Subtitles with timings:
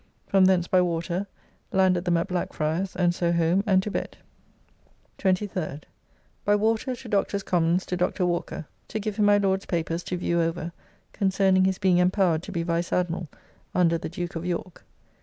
[0.25, 1.27] From thence by water,
[1.71, 4.17] landed them at Blackfriars, and so home and to bed.
[5.19, 5.83] 23rd.
[6.43, 8.25] By water to Doctors' Commons to Dr.
[8.25, 10.71] Walker, to give him my Lord's papers to view over
[11.13, 13.29] concerning his being empowered to be Vice Admiral
[13.75, 14.83] under the Duke of York.